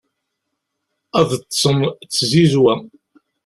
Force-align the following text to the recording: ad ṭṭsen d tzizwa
ad 1.19 1.29
ṭṭsen 1.41 1.79
d 2.05 2.07
tzizwa 2.11 2.73